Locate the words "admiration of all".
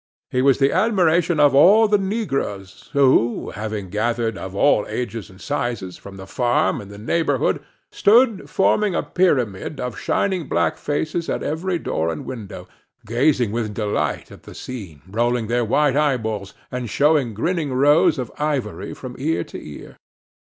0.71-1.87